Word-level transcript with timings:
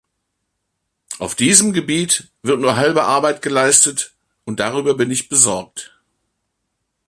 Auf 1.19 1.35
diesem 1.35 1.73
Gebiet 1.73 2.31
wird 2.41 2.59
nur 2.59 2.75
halbe 2.75 3.03
Arbeit 3.03 3.43
geleistet, 3.43 4.15
und 4.45 4.59
darüber 4.59 4.95
bin 4.95 5.11
ich 5.11 5.29
besorgt. 5.29 5.95